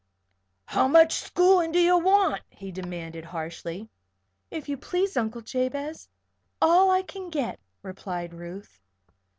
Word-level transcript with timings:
"How 0.65 0.87
much 0.87 1.13
schoolin' 1.13 1.71
do 1.71 1.79
you 1.79 1.99
want?" 1.99 2.41
he 2.49 2.71
demanded, 2.71 3.23
harshly. 3.23 3.87
"If 4.49 4.67
you 4.67 4.75
please 4.75 5.15
Uncle 5.15 5.41
Jabez, 5.41 6.09
all 6.59 6.89
I 6.89 7.03
can 7.03 7.29
get," 7.29 7.59
replied 7.83 8.33
Ruth. 8.33 8.81